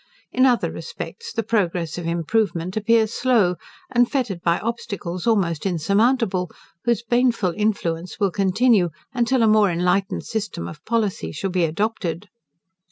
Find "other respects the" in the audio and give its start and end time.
0.47-1.43